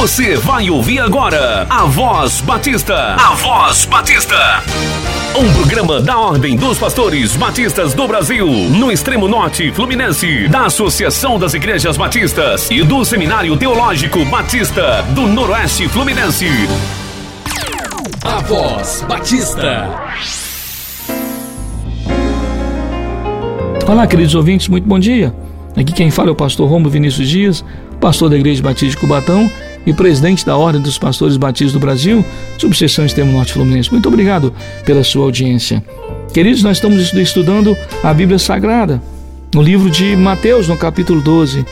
[0.00, 3.16] Você vai ouvir agora a Voz Batista.
[3.16, 4.62] A Voz Batista.
[5.36, 11.36] Um programa da Ordem dos Pastores Batistas do Brasil, no extremo norte fluminense, da Associação
[11.36, 16.46] das Igrejas Batistas e do Seminário Teológico Batista do Noroeste Fluminense.
[18.22, 19.90] A Voz Batista.
[23.84, 25.34] Olá, queridos ouvintes, muito bom dia.
[25.76, 27.64] Aqui quem fala é o pastor Romulo Vinícius Dias,
[28.00, 29.50] pastor da Igreja Batista de Cubatão
[29.88, 32.22] e presidente da Ordem dos Pastores Batistas do Brasil,
[32.58, 33.90] subseção Extremo Norte Fluminense.
[33.90, 34.52] Muito obrigado
[34.84, 35.82] pela sua audiência.
[36.34, 37.74] Queridos, nós estamos estudando
[38.04, 39.02] a Bíblia Sagrada,
[39.54, 41.64] no livro de Mateus, no capítulo 12.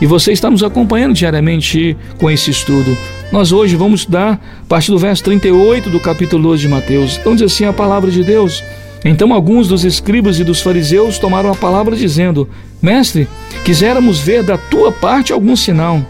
[0.00, 2.96] E você está nos acompanhando diariamente com esse estudo.
[3.32, 7.18] Nós hoje vamos estudar a partir do verso 38 do capítulo 12 de Mateus.
[7.18, 8.62] Então diz assim a palavra de Deus.
[9.04, 12.48] Então alguns dos escribas e dos fariseus tomaram a palavra dizendo:
[12.80, 13.26] Mestre,
[13.64, 16.00] quiséramos ver da tua parte algum sinal.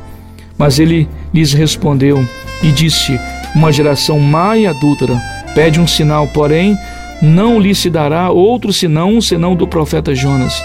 [0.59, 2.25] Mas ele lhes respondeu
[2.63, 3.19] e disse:
[3.55, 5.21] Uma geração má e adúltera
[5.55, 6.77] pede um sinal, porém
[7.23, 10.63] não lhe se dará outro senão senão do profeta Jonas.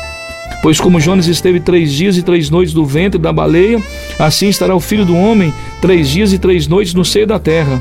[0.61, 3.81] Pois como Jonas esteve três dias e três noites no ventre da baleia,
[4.17, 7.80] assim estará o filho do homem três dias e três noites no seio da terra.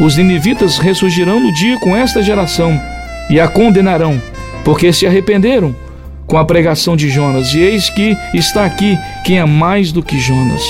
[0.00, 2.80] Os ninivitas ressurgirão no dia com esta geração
[3.28, 4.20] e a condenarão,
[4.64, 5.74] porque se arrependeram
[6.26, 7.52] com a pregação de Jonas.
[7.54, 10.62] E eis que está aqui quem é mais do que Jonas.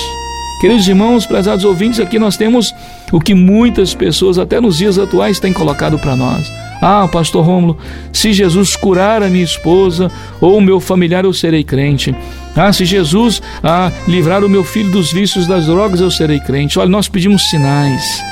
[0.59, 2.73] Queridos irmãos, prezados ouvintes, aqui nós temos
[3.11, 6.51] o que muitas pessoas, até nos dias atuais, têm colocado para nós.
[6.81, 7.77] Ah, pastor Rômulo,
[8.11, 12.15] se Jesus curar a minha esposa ou o meu familiar, eu serei crente.
[12.55, 16.79] Ah, se Jesus ah, livrar o meu filho dos vícios das drogas, eu serei crente.
[16.79, 18.23] Olha, nós pedimos sinais.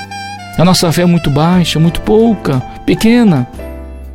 [0.57, 3.47] A nossa fé é muito baixa, muito pouca, pequena.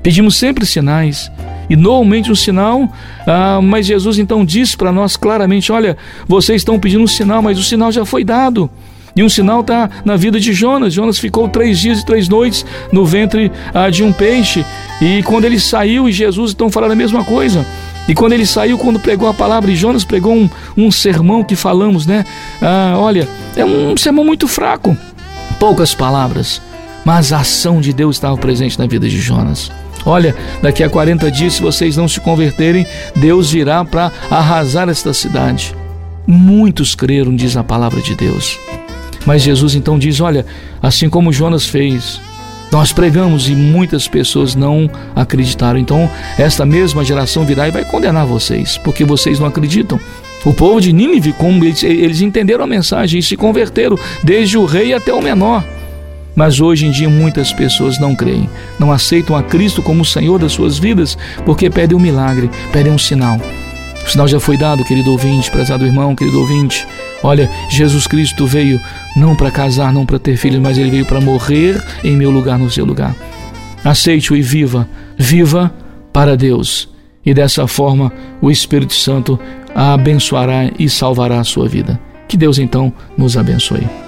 [0.02, 1.30] Pedimos sempre sinais.
[1.68, 2.90] E normalmente um sinal,
[3.26, 7.58] ah, mas Jesus então diz para nós claramente: olha, vocês estão pedindo um sinal, mas
[7.58, 8.70] o sinal já foi dado.
[9.14, 10.94] E um sinal está na vida de Jonas.
[10.94, 14.64] Jonas ficou três dias e três noites no ventre ah, de um peixe.
[15.02, 17.66] E quando ele saiu, e Jesus então falando a mesma coisa.
[18.08, 21.54] E quando ele saiu, quando pregou a palavra, e Jonas pregou um, um sermão que
[21.54, 22.24] falamos, né?
[22.62, 24.96] Ah, olha, é um sermão muito fraco,
[25.58, 26.62] poucas palavras,
[27.08, 29.72] mas a ação de Deus estava presente na vida de Jonas.
[30.04, 32.86] Olha, daqui a 40 dias, se vocês não se converterem,
[33.16, 35.74] Deus virá para arrasar esta cidade.
[36.26, 38.60] Muitos creram, diz a palavra de Deus.
[39.24, 40.44] Mas Jesus então diz: Olha,
[40.82, 42.20] assim como Jonas fez,
[42.70, 45.78] nós pregamos e muitas pessoas não acreditaram.
[45.78, 49.98] Então, esta mesma geração virá e vai condenar vocês, porque vocês não acreditam.
[50.44, 54.66] O povo de Nínive, como eles, eles entenderam a mensagem e se converteram, desde o
[54.66, 55.64] rei até o menor.
[56.38, 60.38] Mas hoje em dia muitas pessoas não creem, não aceitam a Cristo como o Senhor
[60.38, 63.40] das suas vidas, porque pedem um milagre, pedem um sinal.
[64.06, 66.86] O sinal já foi dado, querido ouvinte, prezado irmão, querido ouvinte.
[67.24, 68.80] Olha, Jesus Cristo veio
[69.16, 72.56] não para casar, não para ter filhos, mas ele veio para morrer em meu lugar,
[72.56, 73.16] no seu lugar.
[73.84, 74.88] Aceite-o e viva,
[75.18, 75.74] viva
[76.12, 76.88] para Deus.
[77.26, 79.40] E dessa forma o Espírito Santo
[79.74, 81.98] a abençoará e salvará a sua vida.
[82.28, 84.07] Que Deus então nos abençoe.